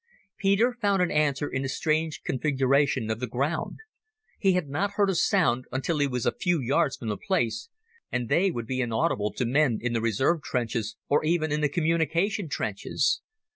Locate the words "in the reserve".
9.79-10.41